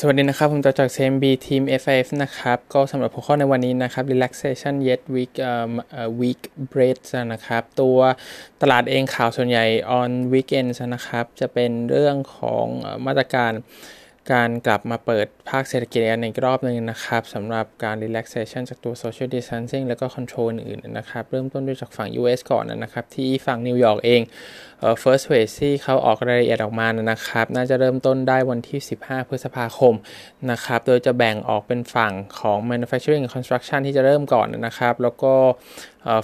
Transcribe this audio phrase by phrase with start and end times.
[0.00, 5.66] สวัสดีนะครับ ผมจะจาก CMB ทีม FIF นะครับ ก็สำหรับหัวข้อในวันนี้นะครับ relaxation yet week uh,
[6.20, 6.98] week break
[7.32, 7.98] นะครับ ตัว
[8.62, 9.66] ตลาดเองข่าวส่วนใหญ่
[10.00, 12.66] on weekends นะครับ จะเป็นเรื่องของ
[13.06, 13.52] มาตรการ
[14.32, 24.22] การกลับมาเปิดภาคเศรษฐกิจอีกรอบหนึ่งนะครับสำหรับการ relaxation จากตัว social distancing แล้วก็ control อื่นๆนะครับ เริ่มต้นด้วยจากฝั่ง US ก่อนนะครับ ที่ฝั่งนิวยอร์กเอง
[24.80, 29.94] เออ first phase ที่เขาออกรายละเอียดออกมานะครับ น่าจะเริ่มต้นได้วันที่ 15 พฤษภาคม
[30.50, 35.34] นะครับ โดยจะแบ่งออกเป็นฝั่งของ manufacturing construction ที่จะเริ่มก่อนนะครับ แล้วก็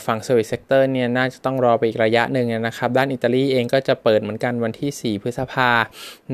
[0.06, 5.70] ฝั่ง service sector เนี่ยน่าจะต้องรอไปอีกระยะหนึ่งนะครับ ด้านอิตาลีเองก็จะเปิดเหมือนกันวันที่ 4 พฤษภา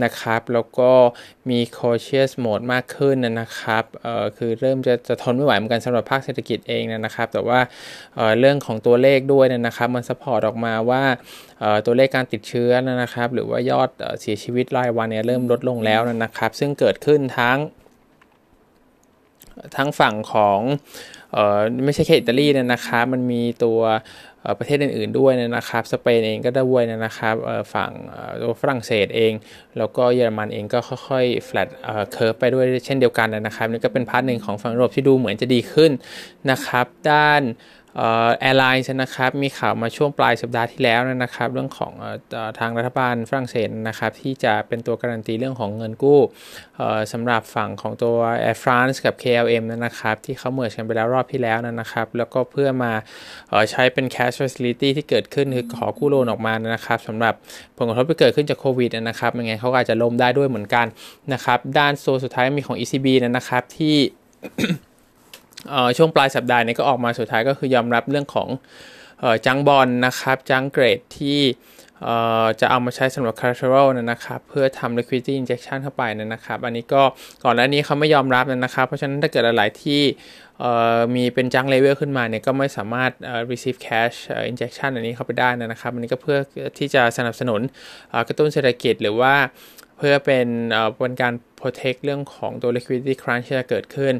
[0.04, 0.90] นะครับ แล้วก็
[1.50, 3.84] มี cautious mode มากขึ้นนะครับ
[4.36, 7.60] คือเริ่มจะจะทนไม่ไหวเหมือนกันสำหรับภาคเศรษฐกิจเองนะครับ แต่ว่า
[8.16, 11.02] เเรื่องของตัวเลขด้วยนะครับมันสปอร์ตออกมาว่า
[11.86, 12.70] ตัวเลขการติดเชื้อ
[13.02, 13.88] นะครับ หรือว่ายอด
[14.20, 17.58] เสียชีวิตรายวันเนี่ยเริ่มลดลงแล้วนะครับ ซึ่งเกิดขึ้นทั้ง
[19.76, 20.60] ทั้งฝั่งของ
[21.36, 23.80] ออไม่ใช่แค่อิตาลีนะครับ มันมีตัว
[24.58, 27.34] ประเทศอื่น ๆด้วยนะครับ สเปนเองก็ด้วยนะครับ
[27.74, 27.90] ฝั่ง
[28.40, 29.32] ตัวฝรั่งเศสเอง
[29.78, 31.68] แล้วก็เยอรมันเองก็ค่อยๆ flat
[32.14, 35.92] curve ไปด้วยเช่นเดียวกันนะครับนี่ก็เป็น part หนึ่งของฝั่งยุโรปที่ดูเหมือนจะดีขึ้น
[36.50, 37.42] นะครับ ด้าน
[38.40, 41.92] airline นะครับมีข่าวมาช่วงปลายสัปดาห์ที่แล้วนะครับ เรื่องของ
[42.58, 46.20] ทางรัฐบาลฝรั่งเศสนะครับ ที่จะเป็นตัวการันตีเรื่องของเงินกู้
[47.12, 48.16] สำหรับฝั่งของตัว
[48.48, 52.92] Air France กับ KLM นะครับ ที่เขา merge กันไปแล้วรอบที่แล้วนะครับ แล้วก็เพื่อมา
[53.70, 57.34] ใช้เป็น cash facility ที่เกิดขึ้นคือขอกู้ loan ออกมานะครับสำหรับ
[57.76, 60.86] ผลกระทบที่เกิดขึ้นจากโควิดนะครับยังไงเขาอาจจะล้มได้ด้วยเหมือนกัน
[61.32, 63.96] นะครับ ด้านโซนสุดท้ายมีของ ECB นะครับที่
[65.96, 68.48] ช่วงปลายสัปดาห์นี้ก็ออกมาสุดท้ายก็คือยอมรับเรื่องของ
[69.46, 71.40] จังบอลนะครับ จังเกรดที่
[72.60, 77.02] จะเอามาใช้สำหรับ collateral นะครับ เพื่อทำ liquidity injection เข้าไปนะครับ อันนี้ก็
[77.44, 80.02] ก่อนหน้านี้เขาไม่ยอมรับนะครับ เพราะฉะนั้นถ้าเกิดหลายที่
[81.14, 83.10] มีเป็นจังเลเวลขึ้นมาเนี่ยก็ไม่สามารถ
[83.50, 84.16] receive cash
[84.50, 86.38] injection อันนี้เข้าไปได้นะครับ อันนี้ก็เพื่อ
[86.78, 87.60] ที่จะสนับสนุน
[88.28, 89.34] กระตุ้นเศรษฐกิจหรือว่า
[89.98, 90.46] เพื่อเป็น
[90.96, 94.14] เป็นการ protect เรื่องของตัว liquidity crunch ที่จะเกิดขึ้น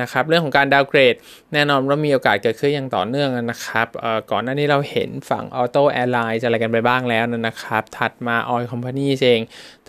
[0.00, 1.18] นะครับเรื่องของการ downgrade
[1.52, 3.86] แน่นอนว่ามีโอกาสเกิดขึ้นอย่างต่อเนื่องนะครับ
[4.30, 9.40] ก่อนหน้านี้เราเห็นฝั่ง auto airline อะไรกันไปบ้างแล้วนะครับ ถัดมา oil company เอง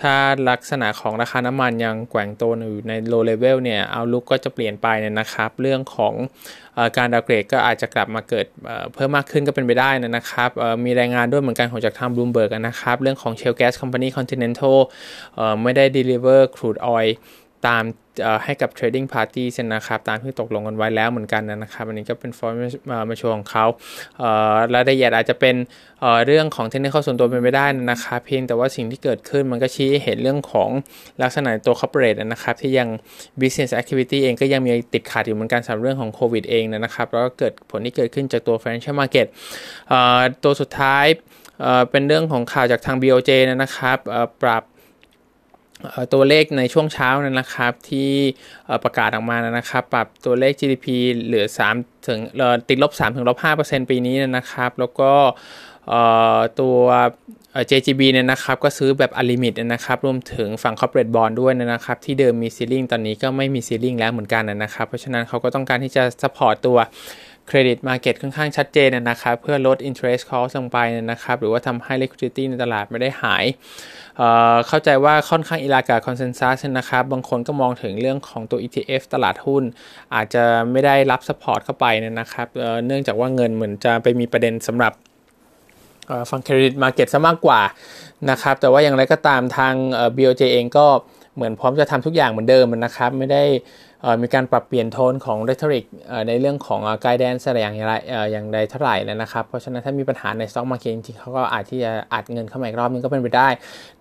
[0.02, 0.16] ถ้า
[0.50, 4.88] ลักษณะของราคาน้ำมันยังแกว่งตัวอยู่ใน low level เนี่ยเอาลุกก็จะเปลี่ยนไป
[5.20, 6.16] นะครับ เรื่องของ
[6.98, 8.46] การดาวเกรดก็อาจจะกลับมาเกิด
[8.94, 10.50] เพิ่มมากขึ้นก็เป็นไปได้นะครับ
[10.86, 14.78] มีรายงานด้วยเหมือนกันของจากทางบลูมเบิร์กนะครับ เรื่องของ Shell Gas Company Continental
[15.64, 16.95] ไม่ได้ deliver crude oil
[17.68, 17.86] ตาม
[18.44, 19.46] ให้กับ trading party
[19.76, 22.54] นะครับ ตามที่ตกลงกันไว้แล้วเหมือนกันนะครับ อันนี้ก็เป็นฟอร์ม
[23.10, 23.66] มาโชว์ของเขา
[24.74, 25.56] รายละเอียดอาจจะเป็น
[26.26, 30.70] เรื่องของเทคนิคส่วนตัวเป็นไปได้นะครับ เพียงแต่ว่าสิ่งที่เกิดขึ้นมันก็ชี้เห็นเรื่องของ
[31.22, 32.90] ลักษณะตัว corporate นะครับ ที่ยัง
[33.42, 39.28] business activity เองก็ยังมีติดขัดอยู่เหมือนกันสำหรับเรื่องของโควิดเองนะครับ แล้วก็เกิดผลที่เกิดขึ้นจากตัว financial market
[40.44, 41.06] ตัวสุดท้าย
[41.92, 43.98] เป็นเรื่องของข่าวจากทาง BOJ นะครับ
[44.44, 44.64] ปรับ
[46.14, 48.10] ตัวเลขในช่วงเช้านั้นนะครับ ที่
[48.84, 50.86] ประกาศออกมานะครับ ปรับตัวเลข GDP
[51.26, 52.20] เหลือ3ถึง
[52.70, 55.12] ติดลบ3ถึงลบ5%ปีนี้นะครับ แล้วก็
[56.60, 56.78] ตัว
[57.70, 66.78] JGB เนี่ยนะครับก็ซื้อแบบ unlimit นะครับรวมถึงฝั่ง corporate bond ด้วยนะครับ ที่เดิมมี ceiling ตอนนี้ก็ไม่มี ceiling แล้วเหมือนกันนะครับ เพราะฉะนั้นเขาก็ต้องการที่จะ support ตัว
[67.48, 70.78] credit market ค่อนข้างชัดเจนนะครับเพื่อลด interest cost ลงไป
[71.12, 74.20] นะครับหรือว่าทำให้ liquidity ในตลาดไม่ได้หาย
[74.68, 79.64] เข้าใจว่าค่อนข้าง in line กับ consensus นะครับบางคนก็มองถึงเรื่องของตัว ETF ตลาดหุ้น
[80.16, 81.86] อาจจะไม่ได้รับ support เข้าไป
[82.20, 84.94] นะครับเนื่องจากว่าเงินเหมือนจะไปมีประเด็นสำหรับ
[86.30, 87.62] ฝั่ง credit market ซะมากกว่า
[88.30, 89.74] นะครับแต่ว่าอย่างไรก็ตามทาง
[90.18, 90.86] BOJ เองก็
[91.36, 93.44] เหมือนพร้อมจะทำทุกอย่างเหมือนเดิมนะครับ ไม่ได้
[94.22, 95.86] มีการปรับเปลี่ยนโทนของเรทริก
[96.28, 97.94] ในเรื่องของ guidance อะไรอย่างไร
[98.32, 103.50] อย่างใดเท่าไหร่นะครับ เพราะฉะนั้นถ้ามีปัญหาใน stock market จริงๆเขาก็อาจที่จะอัดเงินเข้ามาอีกรอบนึงก็เป็นไปได้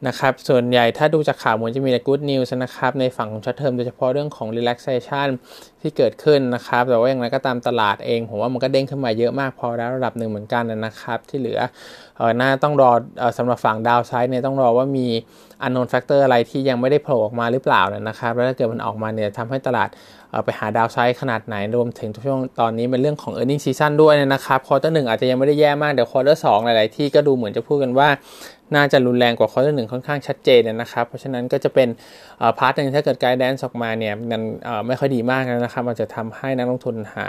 [0.07, 5.29] นะครับ ส่วนใหญ่ถ้าดูจากข่าวมันจะมีแต่กู๊ดนิวส์นะครับ ในฝั่งของ short term โดยเฉพาะเรื่องของ relaxation
[5.85, 11.61] ที่เกิดขึ้นนะครับ แต่ว่าอย่างไรก็ตามตลาดเองผมว่ามันก็เด้งขึ้นมาเยอะมากพอแล้วระดับหนึ่งเหมือนกันนะครับ ที่เหลือ
[12.17, 12.91] เออน่าต้องรอ
[13.39, 15.07] สำหรับฝั่งดาวไซด์เนี่ยต้องรอว่ามี
[15.67, 19.89] unknown factor อะไรที่ยังไม่ได้โผล่ออกมาหรือเปล่านะครับ แล้วถ้าเกิดมันออกมาเนี่ยทำให้ตลาด
[20.45, 28.09] ไปหา downside ขนาดไหนรวมถึงช่วงตอนนี้เป็นเรื่องของ earning season ด้วยนะครับ quarter หนึ่งอาจจะยังไม่ได้แย่มากเดี๋ยว quarter สองหลาย ๆ ที่ก็ดูเหมือนจะพูดกันว่า
[28.75, 31.89] น่าจะรุนแรงกว่า quarter หนึ่งค่อนข้างชัดเจนนะครับ เพราะฉะนั้นก็จะเป็น
[32.59, 34.43] part หนึ่งถ้าเกิด guidance ออกมาเนี่ยมัน
[34.87, 37.29] ไม่ค่อยดีมากนะครับมันจะทำให้นักลงทุนหา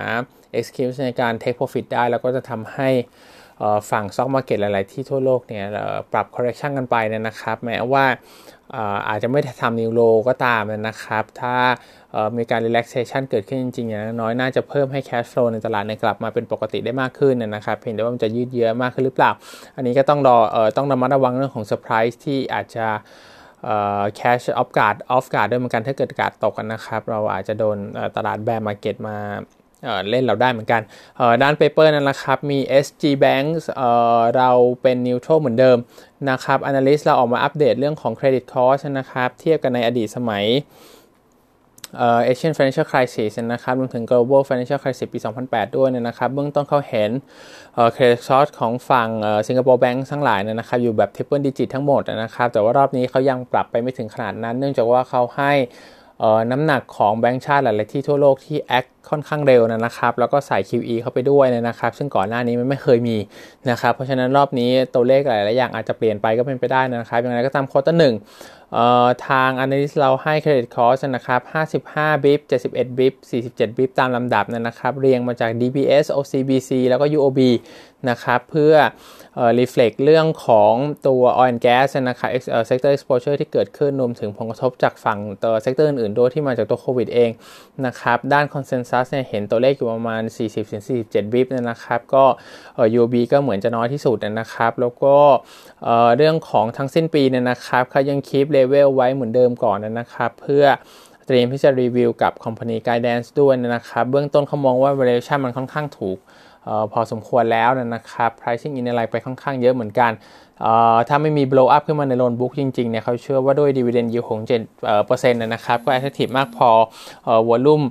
[0.59, 2.89] excuse ในการ take profit ได้ แล้วก็จะทำให้
[3.91, 5.65] ฝั่ง stock market หลาย ๆ ที่ทั่วโลกเนี่ย
[6.13, 8.05] ปรับ correction กันไปนะครับ แม้ว่า
[9.07, 11.55] อาจจะไม่ทำ new low ก็ตามนะครับ ถ้า
[12.37, 19.31] มีการ relaxation เกิดขึ้นจริงๆอย่างน้อยน่าจะเพิ่มให้ cash flow ในตลาดในกลับมาเป็นปกติได้มากขึ้นนะครับเพียงแต่ว่ามันจะยืดเยื้อมากขึ้นหรือเปล่า
[19.75, 20.37] อันนี้ก็ต้องรอ
[20.77, 22.87] ต้องระมัดระวังเรื่องของ surprise ที่อาจจะ
[24.19, 27.77] catch off guard off guard ด้วยเหมือนกันถ้าเกิดการตกกันนะครับ เราอาจจะโดน
[28.17, 29.17] ตลาด bear market มา
[30.09, 30.81] เล่นเราได้เหมือนกัน
[31.43, 33.61] ด้านเปเปอร์นั้นนะครับ มี SG Banks
[34.37, 34.51] เรา
[34.81, 35.77] เป็น neutral เหมือนเดิม
[36.29, 40.45] นะครับ analyst เราออกมาอัปเดตเรื่องของ credit cost นะครับ เทียบกันในอดีตสมัย
[41.97, 47.11] เอ่อ Asian Financial Crisis นะครับรวมถึง Global Financial Crisis ปี 2008 ด้วยนะครับ เบื้องต้นเขาเห็น
[47.73, 55.53] เอ่อ credit cost ของฝั่งเอ่อ Singapore Bank ทั้งหลายนะครับ อยู่แบบ triple digit ทั้งหมดนะครับ แต่ว่ารอบนี้เขายังปรับไปไม่ถึงขนาดนั้น เนื่องจากว่าเขาให้
[56.51, 63.17] น้ำหนักของแบงก์ชาติหลายๆที่ทั่วโลกที่แอคค่อนข้างเร็วนะครับ แล้วก็ใส่ QE เข้าไปด้วยนะครับ ซึ่งก่อนหน้านี้มันไม่เคยมี
[63.69, 68.13] นะครับ เพราะฉะนั้นรอบนี้ตัวเลขหลายๆอย่างอาจจะเปลี่ยนไปก็เป็นไปได้นะครับ อย่างไรก็ตามโคตรหนึ่ง
[69.27, 71.41] ทาง Analyst เราให้ Credit Cost นะครับ
[71.87, 72.39] 55 บิป
[72.69, 73.13] 71 บิป
[73.47, 77.39] 47 บิปตามลำดับนะครับ เรียงมาจาก DBS OCBC แล้วก็ UOB
[78.09, 78.73] นะครับ เพื่อ
[79.39, 80.73] อ reflect เรื่องของ
[81.07, 82.29] ตัว oil and gas นะครับ
[82.69, 87.31] sector exposure ที่เกิดขึ้นรวมถึงผลกระทบจากฝั่งตัว sector อื่นๆ ด้วยที่มาจากตัวโควิดเอง
[87.85, 90.21] นะครับ ด้าน consensus เนี่ยเห็นตัวเลขอยู่ประมาณ
[90.77, 92.25] 40-47 บิปนะครับ ก็
[92.75, 95.15] เอ่อ UOB ก็เหมือนจะน้อยที่สุดนะครับ แล้วก็
[95.83, 100.65] เอ่อเรื่องของทั้งสิ้นปีเนี่ยนะครับเขายังคีปเลเวลไว้เหมือนเดิมก่อนนะครับ เพื่อ
[101.27, 106.17] เตรียมที่จะรีวิวกับ Company Guidance ด้วยนะครับ เบื้องต้นเขามองว่า valuation มันค่อนข้างถูก
[106.67, 110.11] ออพอสมควรแล้วนะครับ pricing in อะไรไปค่อนข้างเยอะเหมือนกัน
[111.07, 116.69] ถ้าไม่มี blow up ขึ้นมาใน loan book จริงๆเนี่ยเขาเชื่อว่าด้วย dividend yield ของ7เปอร์เซ็นต์นะครับ ก็ attractive มากพอ
[117.49, 117.85] volume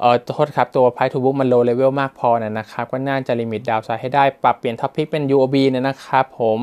[0.00, 5.56] เอ่อโทษครับตัว price to book มัน low level มากพอนะครับ ก็น่าจะ limit downside ให้ได้ปรับเปลี่ยน topic เป็น UOB
[5.74, 6.58] นะครับผม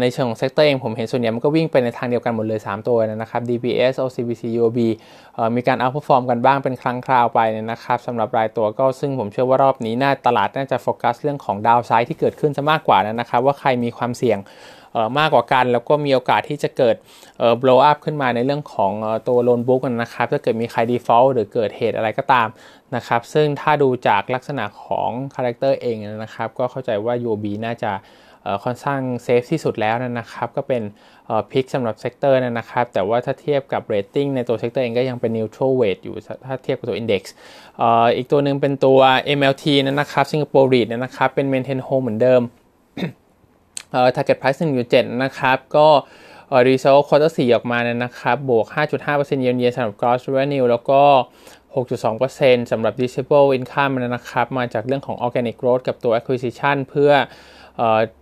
[0.00, 4.78] ในเชิงของ sector เองผมเห็นส่วนใหญ่มันก็วิ่งไปในทางเดียวกันหมดเลย 3 ตัวนะครับ DBS OCBC UOB
[5.56, 7.40] มีการ outperform กันบ้างเป็นครั้งคราวไป
[7.70, 14.38] นะครับสำหรับรายตัวก็ซึ่งผมเชื่อว่ารอบนี้น่าตลาดน่าจะโฟกัสเรื่องของ downside ที่เกิดขึ้นจะมากกว่านะครับว่าใครมีความเสี่ยง
[15.18, 16.96] มากกว่ากัน แล้วก็มีโอกาสที่จะเกิด
[17.62, 18.92] blow up ขึ้นมาในเรื่องของ
[19.28, 22.48] ตัว loan book นะครับถ้าเกิดมีใคร default หรือเกิดเหตุอะไรก็ตาม
[22.96, 27.92] นะครับซึ่งถ้าดูจากลักษณะของ character เองนะครับก็เข้าใจว่า UOB น่าจะ
[28.64, 30.82] ค่อนข้าง safe ที่สุดแล้วนะครับ ก็เป็น
[31.50, 36.14] pick สำหรับ sector นะครับ แต่ว่าถ้าเทียบกับเรตติ้งในตัว sector เองก็ยังเป็น neutral weight อยู่
[36.46, 37.34] ถ้าเทียบกับตัว index
[38.16, 38.98] อีกตัวหนึ่งเป็นตัว
[39.38, 42.42] MLT นะครับสิงคโปร์ REIT นะครับ เป็น maintain hold เหมือนเดิม
[44.16, 44.58] target price
[44.90, 45.88] 1.7 นะครับ ก็
[46.66, 48.66] result quarter 4ออกมาเนี่ยนะครับ บวก
[49.02, 51.02] 5.5% year year สำหรับ gross revenue แล้วก็
[51.74, 57.12] 6.2%สำหรับ distributable income นะครับ มาจากเรื่องของ organic growth กับตัว acquisition เพื่อ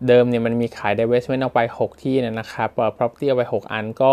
[0.08, 2.68] เดิมเนี่ยมันมีขาย divestment ออกไป 6 ที่นะครับ
[2.98, 4.12] property ออกไป 6 อันก็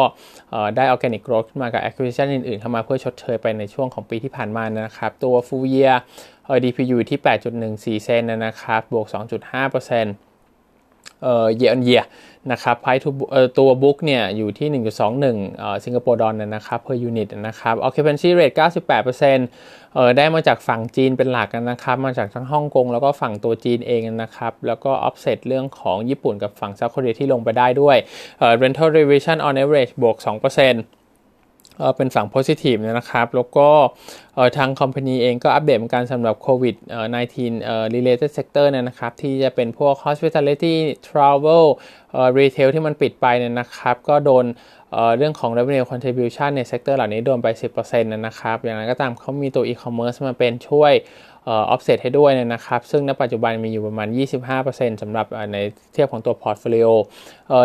[0.75, 5.95] ได้ organic growth ขึ้นมากับ acquisition อื่นๆ เข้ามาเพื่อชดเชยไปในช่วงของปีที่ผ่านมานะครับ ตัว full year
[6.63, 7.19] DPU ที่
[8.01, 10.34] 8.14 เซนนะครับบวก 2.5%
[11.23, 12.05] เอ่อ year on year
[12.51, 13.09] นะครับ price to
[13.57, 27.97] ตัวบุ๊กเนี่ยอยู่ที่ 1.21เอ่อสิงคโปร์ดอลนะครับ per unit นะครับ occupancy rate 98%เอ่อได้มาจากฝั่งจีนเป็นหลักนะครับ มาจากทั้งฮ่องกงแล้วก็ฝั่งตัวจีนเองนะครับ แล้วก็ offset เรื่องของญี่ปุ่นกับฝั่งเซาท์เกาหลีที่ลงไปได้ด้วย
[28.39, 31.04] เอ่อ rental revision on average บวก 2%
[31.95, 33.69] เป็นฝั่ง positive นะครับ แล้วก็
[34.57, 36.75] ทางคอมพานีเองก็อัปเดตเหมือนกันสำหรับโควิด
[37.35, 40.75] 19 related sector นะครับ ที่จะเป็นพวก hospitality
[41.07, 41.65] travel
[42.39, 44.45] retail ที่มันปิดไปเนี่ยนะครับ ก็โดน
[45.17, 47.47] เรื่องของ revenue contribution ใน sector เหล่านี้โดนไป
[47.77, 50.93] 10%นะครับ อย่างไรก็ตามเขามีตัว e-commerce มาเป็นช่วย
[51.45, 54.07] ออฟเซตให้ด้วยนะครับ ซึ่งณปัจจุบันมีอยู่ประมาณ
[54.55, 55.57] 25%สำหรับใน
[55.93, 56.87] เทียบของตัว portfolio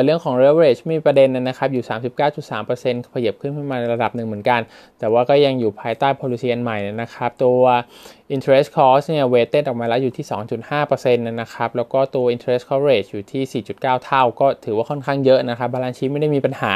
[0.04, 4.60] เรื่องของ leverage มีประเด็นนะครับ อยู่ 39.3%ขยับขึ้นมาในระดับหนึ่งเหมือนกัน
[4.98, 7.60] แต่ว่าก็ยังอยู่ภายใต้ policy อันใหม่นะครับ ตัว
[8.34, 10.24] interest cost เนี่ย weighted ออกมาแล้วอยู่ที่
[10.70, 16.72] 2.5%นะครับ แล้วก็ตัว interest coverage อยู่ที่ 4.9 เท่า ก็ถือว่าค่อนข้างเยอะนะครับ balance sheet ไม่ได้มีปัญหา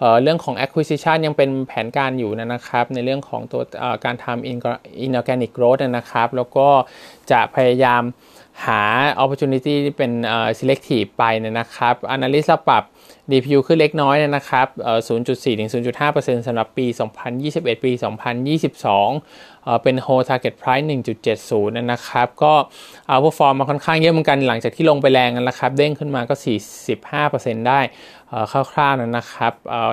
[0.00, 3.62] เรื่องของ acquisition ยังเป็นแผนการอยู่นะครับ ในเรื่องของตัว
[4.04, 6.68] การทำ inorganic growth นะครับแล้วก็
[7.30, 8.02] จะพยายาม
[8.66, 8.82] หา
[9.22, 10.12] opportunity ที่เป็น
[10.58, 12.84] selective ไปนะครับ analyst ปรับ
[13.30, 14.66] DPU ขึ้นเล็กน้อยนะครับ
[15.08, 16.86] 0.4 ถึง 0.5%สำหรับปี
[17.34, 17.92] 2021 ปี
[18.62, 20.86] 2022 เป็น whole target price
[21.28, 22.52] 1.70 นะครับ ก็
[23.08, 26.34] เอาพอฟอร์มมาค่อนข้างเยอะเหมือนกันหลังจากที่ลงไปแรงนะครับ เด้งขึ้นมาก็
[27.00, 27.80] 45%ได้
[28.50, 29.52] คร่าวๆนะครับ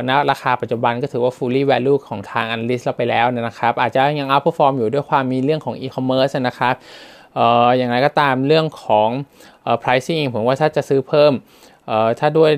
[0.10, 6.75] ณราคาปัจจุบันก็ถือว่า fully value ของทาง analyst เราไปแล้วนะครับ อาจจะยัง outperform อยู่ด้วยความมีเรื่องของ e-commerce นะครับ
[7.77, 9.09] อย่างไรก็ตามเรื่องของ
[9.83, 11.33] pricing ผมว่าถ้าจะซื้อเพิ่ม
[11.87, 12.51] เอ่อถ้าด้วย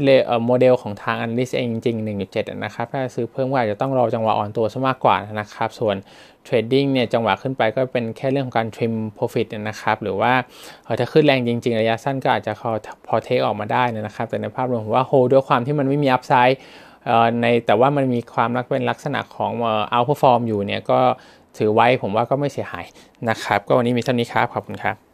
[0.45, 5.95] โมเดลของทาง Analyst เองจริง 1.7 นะครับ ถ้าซื้อเพิ่มก็อาจจะต้องรอจังหวะอ่อนตัวซะมากกว่านะครับ ส่วน
[6.43, 10.33] trading เนี่ยจังหวะขึ้นไปก็เป็นแค่เรื่องของการ trim profit นะครับ หรือว่า
[10.99, 12.51] ถ้าขึ้นแรงจริง ๆ ระยะสั้นก็อาจจะ
[13.07, 16.59] พอ take ออกมาได้นะครับ แต่ในภาพรวมผมว่าโฮด้วยความที่มันไม่มี upside
[17.41, 19.51] ในแต่ว่ามันมีความรักเป็นลักษณะของ
[19.89, 20.99] outperform อยู่เนี่ยก็
[21.59, 22.85] ถือไว้ผมว่าก็ไม่เสียหาย
[23.29, 25.06] นะครับ ก็วันนี้มีเท่านี้ครับ ขอบคุณครับ